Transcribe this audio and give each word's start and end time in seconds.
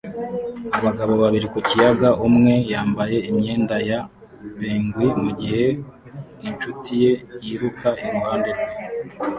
Abagabo 0.77 1.13
babiri 1.23 1.47
ku 1.53 1.59
kiyaga 1.67 2.09
umwe 2.27 2.53
yambaye 2.71 3.17
imyenda 3.29 3.75
ya 3.89 3.99
penguin 4.57 5.13
mugihe 5.23 5.65
inshuti 6.47 6.91
ye 7.03 7.11
yiruka 7.43 7.89
iruhande 8.05 8.49
rwe 8.57 8.65